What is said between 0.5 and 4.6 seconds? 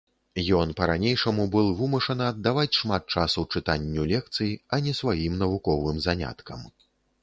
Ён па-ранейшаму быў вымушаны аддаваць шмат часу чытанню лекцый,